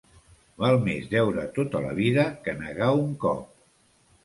[0.63, 3.47] Val més deure tota la vida que negar un cop.